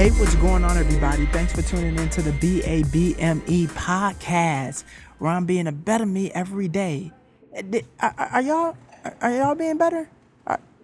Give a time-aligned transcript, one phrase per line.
[0.00, 1.26] Hey, what's going on, everybody?
[1.26, 4.84] Thanks for tuning in to the BABME podcast,
[5.18, 7.12] where I'm being a better me every day.
[7.54, 8.76] Uh, are, are y'all
[9.20, 10.08] are y'all being better?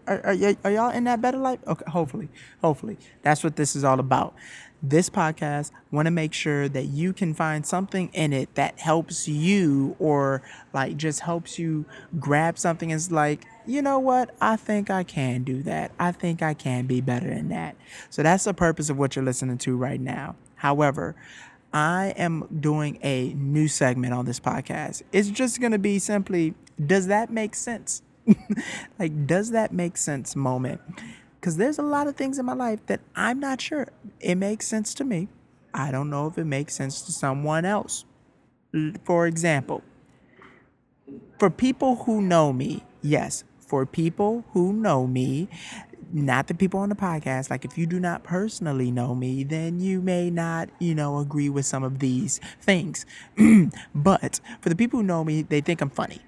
[0.06, 1.58] Are, are, are, y'all in that better life?
[1.66, 2.28] Okay, hopefully,
[2.60, 2.96] hopefully.
[3.22, 4.34] That's what this is all about.
[4.82, 9.26] This podcast want to make sure that you can find something in it that helps
[9.26, 11.86] you or like just helps you
[12.20, 14.34] grab something it's like, you know what?
[14.40, 15.92] I think I can do that.
[15.98, 17.76] I think I can be better than that.
[18.10, 20.36] So that's the purpose of what you're listening to right now.
[20.56, 21.16] However,
[21.72, 25.02] I am doing a new segment on this podcast.
[25.12, 28.02] It's just going to be simply, does that make sense?
[28.98, 30.80] like, does that make sense moment?
[31.40, 33.88] Because there's a lot of things in my life that I'm not sure.
[34.20, 35.28] It makes sense to me.
[35.72, 38.04] I don't know if it makes sense to someone else.
[39.04, 39.82] For example,
[41.38, 45.48] for people who know me, yes, for people who know me,
[46.12, 49.80] not the people on the podcast, like if you do not personally know me, then
[49.80, 53.04] you may not, you know, agree with some of these things.
[53.94, 56.20] but for the people who know me, they think I'm funny.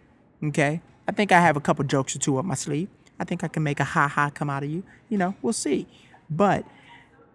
[0.43, 0.81] Okay?
[1.09, 2.89] I think I have a couple jokes or two up my sleeve.
[3.19, 4.85] I think I can make a ha ha come out of you.
[5.09, 5.89] You know, we'll see.
[6.29, 6.67] But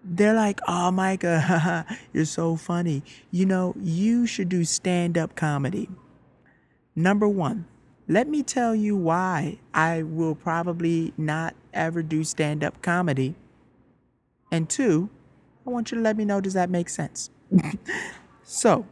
[0.03, 3.03] they're like, oh, Micah, you're so funny.
[3.31, 5.89] You know, you should do stand up comedy.
[6.95, 7.66] Number one,
[8.07, 13.33] let me tell you why I will probably not ever do stand up comedy.
[14.51, 15.09] And two,
[15.66, 17.31] I want you to let me know does that make sense?
[18.44, 18.85] so,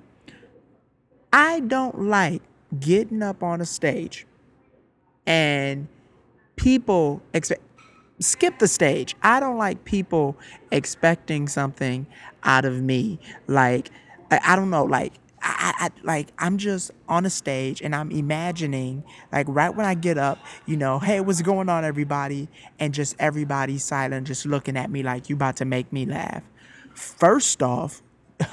[1.32, 2.42] I don't like
[2.80, 4.26] getting up on a stage
[5.26, 5.88] and
[6.56, 7.62] people expect
[8.20, 9.16] skip the stage.
[9.24, 10.38] I don't like people
[10.72, 12.06] expecting something
[12.44, 13.20] out of me.
[13.48, 13.90] Like
[14.30, 19.04] I, don't know, like I, I like I'm just on a stage and I'm imagining
[19.32, 22.48] like right when I get up, you know, hey, what's going on, everybody?
[22.80, 26.44] And just everybody silent, just looking at me like you about to make me laugh.
[26.94, 28.02] First off,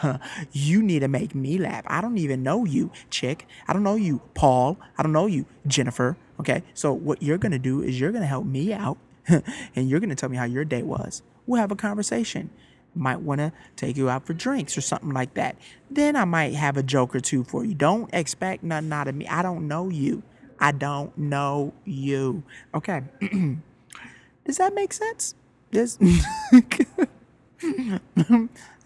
[0.53, 1.85] you need to make me laugh.
[1.87, 3.47] I don't even know you, chick.
[3.67, 4.79] I don't know you, Paul.
[4.97, 6.17] I don't know you, Jennifer.
[6.41, 10.15] Okay, so what you're gonna do is you're gonna help me out, and you're gonna
[10.15, 11.23] tell me how your day was.
[11.47, 12.51] We'll have a conversation
[12.95, 15.57] might want to take you out for drinks or something like that.
[15.91, 17.75] Then I might have a joke or two for you.
[17.75, 19.27] Don't expect nothing out of me.
[19.27, 20.23] I don't know you.
[20.61, 22.43] I don't know you.
[22.75, 23.03] Okay.
[24.45, 25.35] does that make sense?
[25.71, 25.99] Does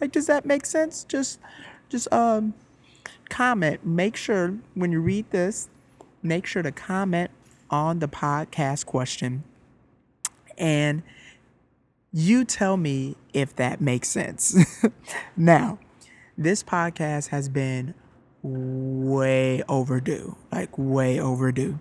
[0.00, 1.04] like does that make sense?
[1.04, 1.40] Just
[1.88, 2.54] just um
[3.30, 3.86] comment.
[3.86, 5.70] Make sure when you read this,
[6.22, 7.30] make sure to comment
[7.72, 9.42] on the podcast question
[10.58, 11.02] and
[12.12, 14.56] you tell me if that makes sense.
[15.36, 15.78] now,
[16.36, 17.94] this podcast has been
[18.42, 21.78] way overdue, like way overdue.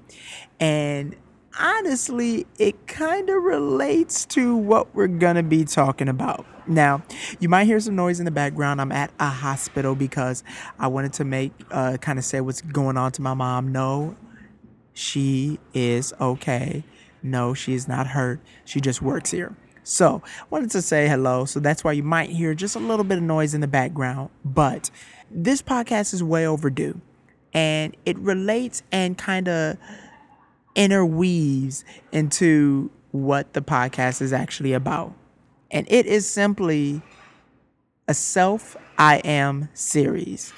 [0.59, 1.15] And
[1.59, 6.45] honestly, it kind of relates to what we're going to be talking about.
[6.67, 7.03] Now,
[7.39, 8.79] you might hear some noise in the background.
[8.79, 10.43] I'm at a hospital because
[10.79, 13.71] I wanted to make, uh, kind of say what's going on to my mom.
[13.71, 14.15] No,
[14.93, 16.83] she is okay.
[17.23, 18.39] No, she is not hurt.
[18.65, 19.55] She just works here.
[19.83, 21.45] So, wanted to say hello.
[21.45, 24.29] So that's why you might hear just a little bit of noise in the background.
[24.45, 24.91] But
[25.29, 27.01] this podcast is way overdue.
[27.53, 29.77] And it relates and kind of
[30.75, 35.13] interweaves into what the podcast is actually about.
[35.69, 37.01] And it is simply
[38.07, 40.53] a self I am series.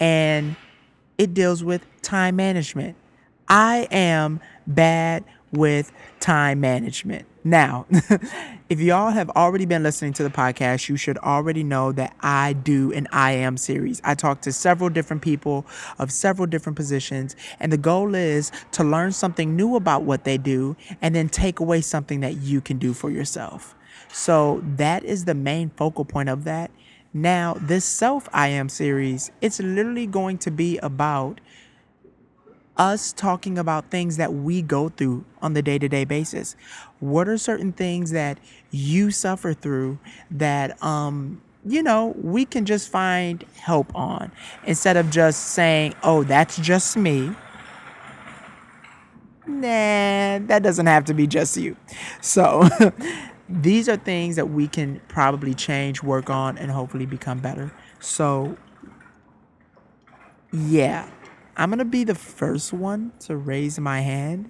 [0.00, 0.56] And
[1.18, 2.96] it deals with time management.
[3.48, 7.26] I am bad with time management.
[7.44, 7.86] Now,
[8.68, 12.52] if y'all have already been listening to the podcast, you should already know that I
[12.52, 14.02] do an I am series.
[14.04, 15.64] I talk to several different people
[15.98, 20.36] of several different positions, and the goal is to learn something new about what they
[20.36, 23.74] do and then take away something that you can do for yourself.
[24.12, 26.70] So that is the main focal point of that.
[27.14, 31.40] Now, this self I am series, it's literally going to be about
[32.78, 36.56] us talking about things that we go through on the day to day basis.
[37.00, 38.38] What are certain things that
[38.70, 39.98] you suffer through
[40.30, 44.32] that, um, you know, we can just find help on
[44.64, 47.34] instead of just saying, oh, that's just me.
[49.46, 51.76] Nah, that doesn't have to be just you.
[52.20, 52.68] So,
[53.48, 57.72] these are things that we can probably change, work on, and hopefully become better.
[57.98, 58.56] So,
[60.52, 61.08] yeah,
[61.58, 64.48] I'm going to be the first one to raise my hand.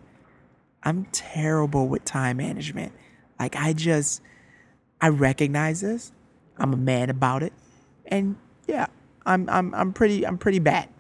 [0.83, 2.93] I'm terrible with time management.
[3.41, 4.21] Like, I just,
[5.01, 6.13] I recognize this.
[6.59, 7.55] I'm a man about it.
[8.07, 8.89] And yeah,
[9.25, 10.91] I'm, I'm, I'm pretty, I'm pretty bad.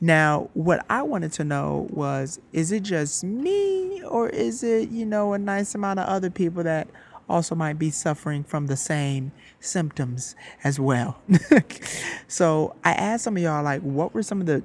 [0.00, 5.06] Now, what I wanted to know was is it just me or is it, you
[5.06, 6.88] know, a nice amount of other people that
[7.28, 10.34] also might be suffering from the same symptoms
[10.64, 11.20] as well.
[12.28, 14.62] so I asked some of y'all, like, what were some of the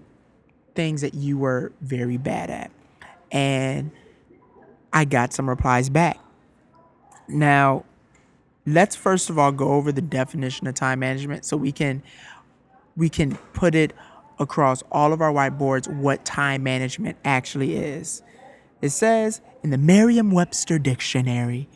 [0.75, 2.71] things that you were very bad at?
[3.31, 3.91] And
[4.93, 6.19] I got some replies back.
[7.27, 7.85] Now,
[8.65, 12.03] let's first of all go over the definition of time management so we can
[12.95, 13.93] we can put it
[14.39, 18.21] across all of our whiteboards what time management actually is.
[18.81, 21.69] It says in the Merriam-Webster dictionary,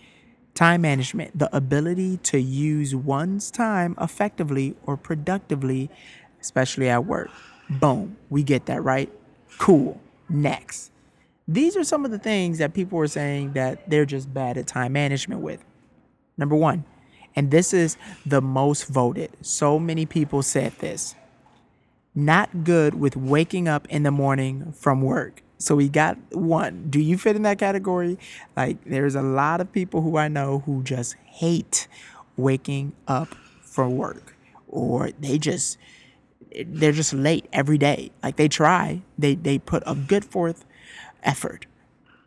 [0.56, 5.90] time management, the ability to use one's time effectively or productively,
[6.42, 7.30] especially at work.
[7.70, 9.12] Boom, we get that, right?
[9.58, 10.00] Cool.
[10.30, 10.92] Next.
[11.48, 14.68] These are some of the things that people were saying that they're just bad at
[14.68, 15.64] time management with.
[16.38, 16.86] Number one,
[17.36, 19.32] and this is the most voted.
[19.42, 21.16] So many people said this.
[22.16, 25.44] Not good with waking up in the morning from work.
[25.58, 26.88] So we got one.
[26.90, 28.18] Do you fit in that category?
[28.56, 31.88] Like, there's a lot of people who I know who just hate
[32.38, 34.36] waking up for work,
[34.68, 35.78] or they just
[36.68, 38.12] they're just late every day.
[38.24, 40.66] Like they try, they they put a good forth
[41.24, 41.66] effort.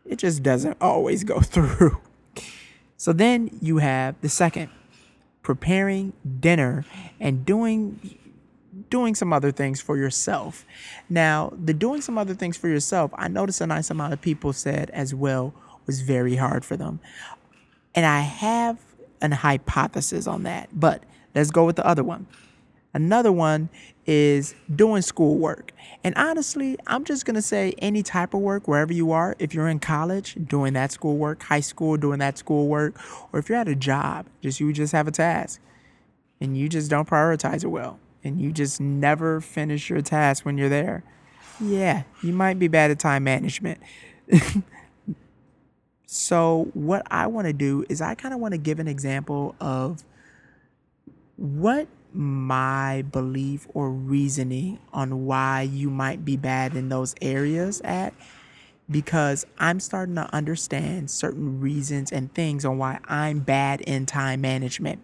[0.05, 2.01] It just doesn't always go through.
[2.97, 4.71] So then you have the second,
[5.43, 6.85] preparing dinner
[7.21, 8.19] and doing
[8.91, 10.65] doing some other things for yourself.
[11.09, 14.53] Now, the doing some other things for yourself, I noticed a nice amount of people
[14.53, 15.55] said as well
[15.87, 17.01] was very hard for them.
[17.95, 18.79] And I have
[19.21, 21.03] an hypothesis on that, but
[21.35, 22.27] let's go with the other one.
[22.95, 23.69] Another one
[24.07, 25.73] is doing schoolwork.
[26.03, 29.53] And honestly, I'm just going to say any type of work, wherever you are, if
[29.53, 32.99] you're in college, doing that schoolwork, high school, doing that schoolwork,
[33.33, 35.61] or if you're at a job, just you just have a task
[36.41, 40.57] and you just don't prioritize it well and you just never finish your task when
[40.57, 41.05] you're there.
[41.61, 43.81] Yeah, you might be bad at time management.
[46.07, 49.57] so, what I want to do is I kind of want to give an example
[49.61, 50.05] of
[51.37, 58.13] what my belief or reasoning on why you might be bad in those areas at
[58.91, 64.41] because I'm starting to understand certain reasons and things on why I'm bad in time
[64.41, 65.01] management.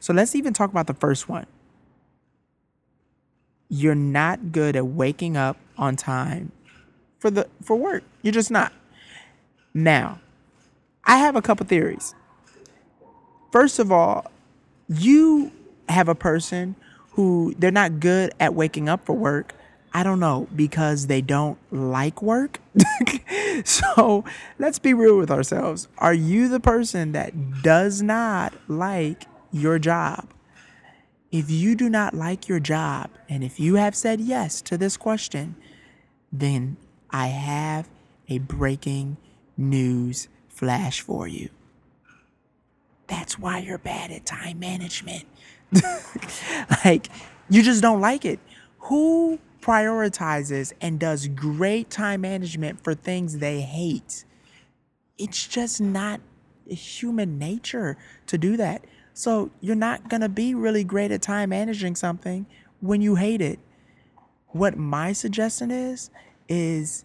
[0.00, 1.46] So let's even talk about the first one.
[3.68, 6.50] You're not good at waking up on time
[7.20, 8.02] for the for work.
[8.22, 8.72] You're just not.
[9.72, 10.20] Now,
[11.04, 12.12] I have a couple theories.
[13.52, 14.28] First of all,
[14.88, 15.52] you
[15.90, 16.76] have a person
[17.12, 19.54] who they're not good at waking up for work.
[19.92, 22.60] I don't know, because they don't like work.
[23.64, 24.24] so
[24.58, 25.88] let's be real with ourselves.
[25.98, 30.32] Are you the person that does not like your job?
[31.32, 34.96] If you do not like your job, and if you have said yes to this
[34.96, 35.56] question,
[36.32, 36.76] then
[37.10, 37.88] I have
[38.28, 39.16] a breaking
[39.56, 41.50] news flash for you.
[43.30, 45.24] That's why you're bad at time management.
[46.84, 47.06] like,
[47.48, 48.40] you just don't like it.
[48.78, 54.24] Who prioritizes and does great time management for things they hate?
[55.16, 56.20] It's just not
[56.66, 57.96] human nature
[58.26, 58.84] to do that.
[59.14, 62.46] So, you're not going to be really great at time managing something
[62.80, 63.60] when you hate it.
[64.48, 66.10] What my suggestion is,
[66.48, 67.04] is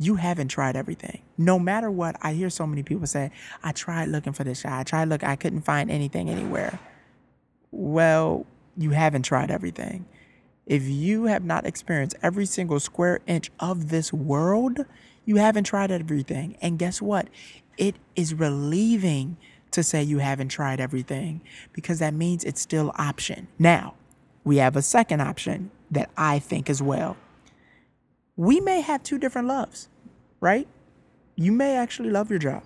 [0.00, 1.22] you haven't tried everything.
[1.40, 3.30] No matter what, I hear so many people say,
[3.62, 4.74] I tried looking for this shot.
[4.74, 6.78] I tried look, I couldn't find anything anywhere.
[7.70, 8.44] Well,
[8.76, 10.04] you haven't tried everything.
[10.66, 14.84] If you have not experienced every single square inch of this world,
[15.24, 16.58] you haven't tried everything.
[16.60, 17.28] And guess what?
[17.78, 19.38] It is relieving
[19.70, 21.40] to say you haven't tried everything
[21.72, 23.48] because that means it's still option.
[23.58, 23.94] Now,
[24.44, 27.16] we have a second option that I think as well.
[28.36, 29.88] We may have two different loves,
[30.38, 30.68] right?
[31.40, 32.62] You may actually love your job.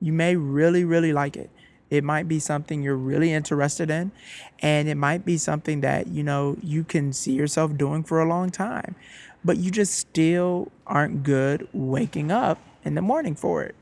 [0.00, 1.50] You may really, really like it.
[1.88, 4.10] It might be something you're really interested in,
[4.58, 8.28] and it might be something that, you know, you can see yourself doing for a
[8.28, 8.96] long time,
[9.44, 13.76] but you just still aren't good waking up in the morning for it.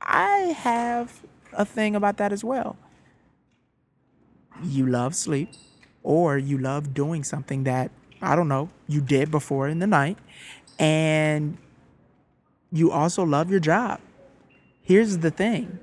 [0.00, 1.20] I have
[1.52, 2.76] a thing about that as well.
[4.62, 5.50] You love sleep,
[6.04, 7.90] or you love doing something that,
[8.22, 10.18] I don't know, you did before in the night,
[10.78, 11.58] and
[12.70, 14.00] you also love your job.
[14.82, 15.78] Here's the thing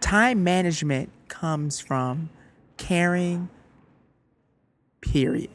[0.00, 2.30] time management comes from
[2.76, 3.48] caring,
[5.00, 5.50] period.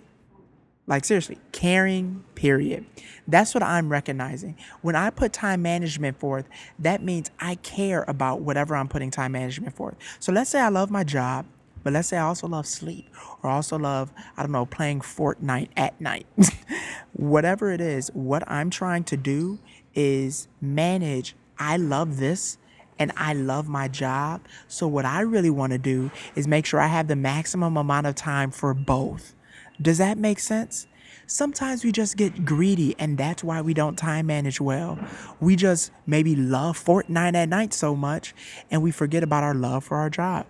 [0.88, 2.84] Like, seriously, caring, period.
[3.28, 4.58] That's what I'm recognizing.
[4.82, 6.50] When I put time management forth,
[6.80, 9.96] that means I care about whatever I'm putting time management forth.
[10.20, 11.46] So let's say I love my job,
[11.84, 13.08] but let's say I also love sleep
[13.44, 16.26] or also love, I don't know, playing Fortnite at night.
[17.14, 19.60] whatever it is, what I'm trying to do
[20.00, 21.36] is manage.
[21.58, 22.58] I love this
[22.98, 24.42] and I love my job.
[24.70, 28.08] So, what I really want to do is make sure I have the maximum amount
[28.08, 29.36] of time for both.
[29.82, 30.88] Does that make sense?
[31.28, 34.98] Sometimes we just get greedy, and that's why we don't time manage well.
[35.40, 38.34] We just maybe love Fortnite at night so much,
[38.72, 40.48] and we forget about our love for our job.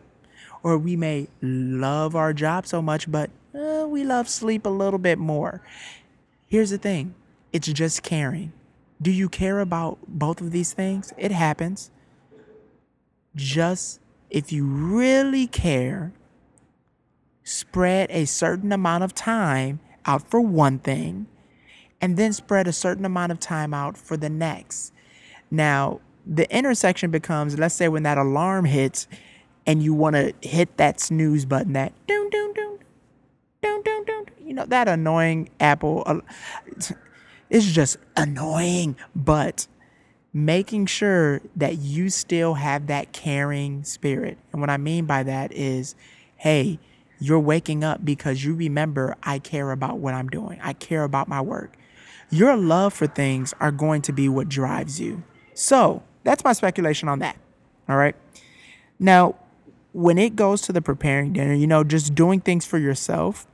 [0.64, 5.00] Or we may love our job so much, but uh, we love sleep a little
[5.00, 5.62] bit more.
[6.48, 7.14] Here's the thing
[7.52, 8.54] it's just caring.
[9.02, 11.14] Do you care about both of these things?
[11.18, 11.92] It happens.
[13.36, 16.14] Just if you really care,
[17.44, 21.28] spread a certain amount of time out for one thing
[22.02, 24.94] and then spread a certain amount of time out for the next.
[25.50, 29.08] Now, the intersection becomes let's say when that alarm hits
[29.66, 32.80] and you want to hit that snooze button that doom doom doom
[33.62, 36.22] doom doom doom you know that annoying apple
[37.50, 39.68] it's just annoying but
[40.32, 45.52] making sure that you still have that caring spirit and what i mean by that
[45.52, 45.96] is
[46.38, 46.80] hey
[47.20, 50.60] you're waking up because you remember I care about what I'm doing.
[50.64, 51.76] I care about my work.
[52.30, 55.24] Your love for things are going to be what drives you.
[55.54, 57.38] So that's my speculation on that.
[57.90, 58.16] All right.
[59.00, 59.36] Now,
[59.92, 63.48] when it goes to the preparing dinner, you know, just doing things for yourself,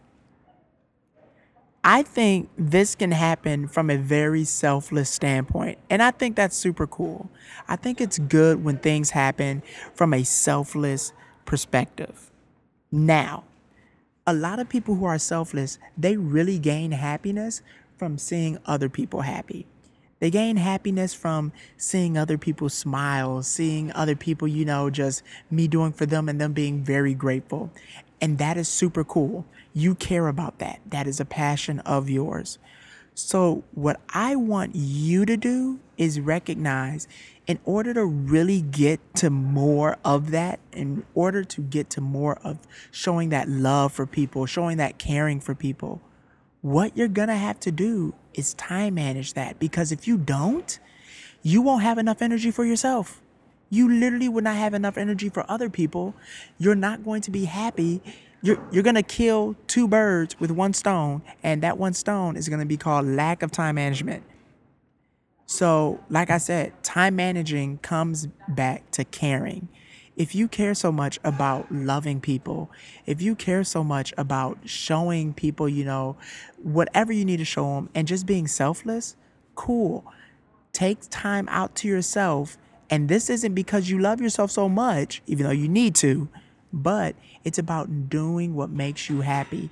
[1.87, 5.77] I think this can happen from a very selfless standpoint.
[5.87, 7.29] And I think that's super cool.
[7.67, 9.61] I think it's good when things happen
[9.93, 11.13] from a selfless
[11.45, 12.31] perspective.
[12.91, 13.43] Now,
[14.25, 17.61] a lot of people who are selfless, they really gain happiness
[17.97, 19.67] from seeing other people happy.
[20.19, 25.67] They gain happiness from seeing other people smile, seeing other people, you know, just me
[25.67, 27.69] doing for them and them being very grateful.
[28.21, 29.45] And that is super cool.
[29.73, 30.79] You care about that.
[30.85, 32.57] That is a passion of yours.
[33.13, 37.07] So, what I want you to do is recognize
[37.47, 42.37] in order to really get to more of that, in order to get to more
[42.43, 42.59] of
[42.91, 46.01] showing that love for people, showing that caring for people,
[46.61, 49.59] what you're going to have to do is time manage that.
[49.59, 50.77] Because if you don't,
[51.41, 53.21] you won't have enough energy for yourself.
[53.75, 56.15] You literally would not have enough energy for other people.
[56.57, 58.01] You're not going to be happy.
[58.41, 62.47] You're, you're going to kill two birds with one stone, and that one stone is
[62.47, 64.23] going to be called lack of time management.
[65.45, 69.67] So, like I said, time managing comes back to caring.
[70.15, 72.71] If you care so much about loving people,
[73.05, 76.15] if you care so much about showing people, you know,
[76.63, 79.17] whatever you need to show them and just being selfless,
[79.55, 80.05] cool.
[80.71, 82.57] Take time out to yourself.
[82.89, 86.29] And this isn't because you love yourself so much, even though you need to,
[86.71, 89.69] but it's about doing what makes you happy.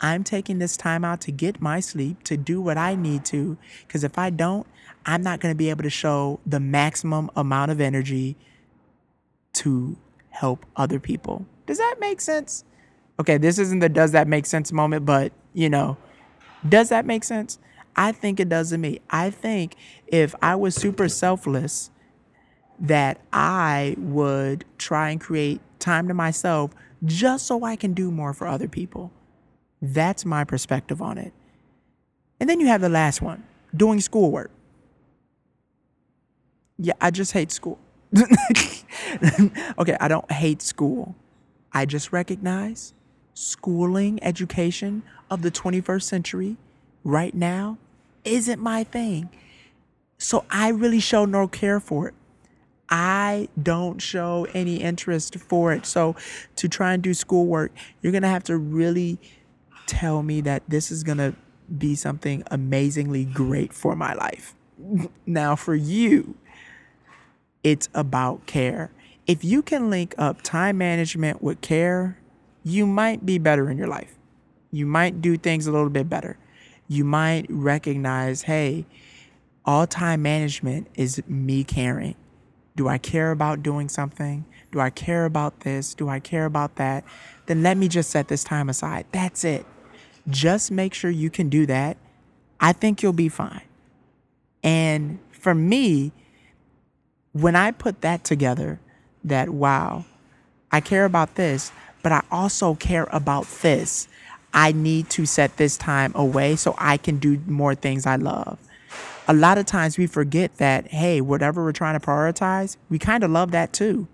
[0.00, 3.56] I'm taking this time out to get my sleep, to do what I need to,
[3.86, 4.66] because if I don't,
[5.06, 8.36] I'm not going to be able to show the maximum amount of energy
[9.54, 9.96] to
[10.30, 11.46] help other people.
[11.66, 12.64] Does that make sense?
[13.20, 15.96] Okay, this isn't the does that make sense moment, but you know,
[16.68, 17.58] does that make sense?
[17.96, 19.00] I think it does to me.
[19.10, 19.76] I think
[20.08, 21.90] if I was super selfless,
[22.78, 26.72] that I would try and create time to myself
[27.04, 29.12] just so I can do more for other people.
[29.80, 31.32] That's my perspective on it.
[32.40, 34.50] And then you have the last one doing schoolwork.
[36.78, 37.78] Yeah, I just hate school.
[39.78, 41.14] okay, I don't hate school.
[41.72, 42.94] I just recognize
[43.34, 46.56] schooling, education of the 21st century
[47.02, 47.78] right now
[48.24, 49.28] isn't my thing.
[50.18, 52.14] So I really show no care for it.
[52.96, 55.84] I don't show any interest for it.
[55.84, 56.14] So
[56.54, 59.18] to try and do schoolwork, you're going to have to really
[59.88, 61.34] tell me that this is going to
[61.76, 64.54] be something amazingly great for my life.
[65.26, 66.36] Now, for you,
[67.64, 68.92] it's about care.
[69.26, 72.20] If you can link up time management with care,
[72.62, 74.14] you might be better in your life.
[74.70, 76.38] You might do things a little bit better.
[76.86, 78.86] You might recognize, hey,
[79.64, 82.14] all time management is me caring.
[82.76, 84.44] Do I care about doing something?
[84.72, 85.94] Do I care about this?
[85.94, 87.04] Do I care about that?
[87.46, 89.06] Then let me just set this time aside.
[89.12, 89.64] That's it.
[90.28, 91.96] Just make sure you can do that.
[92.60, 93.62] I think you'll be fine.
[94.64, 96.12] And for me,
[97.32, 98.80] when I put that together,
[99.22, 100.04] that wow,
[100.72, 101.70] I care about this,
[102.02, 104.08] but I also care about this.
[104.52, 108.58] I need to set this time away so I can do more things I love.
[109.26, 113.24] A lot of times we forget that, hey, whatever we're trying to prioritize, we kind
[113.24, 114.06] of love that too.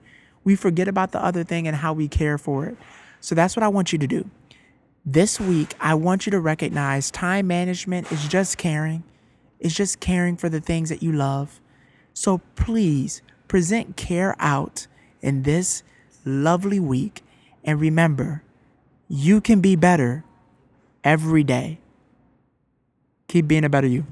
[0.45, 2.76] We forget about the other thing and how we care for it.
[3.21, 4.31] So that's what I want you to do.
[5.05, 9.02] This week, I want you to recognize time management is just caring.
[9.59, 11.61] It's just caring for the things that you love.
[12.14, 14.87] So please present care out
[15.21, 15.83] in this
[16.25, 17.23] lovely week.
[17.64, 18.43] And remember,
[19.09, 20.25] you can be better
[21.02, 21.81] every day.
[23.26, 24.07] Keep being a better you.